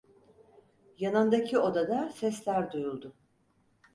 Yanındaki 0.97 1.59
odada 1.59 2.09
sesler 2.09 2.71
duyuldu. 2.71 3.13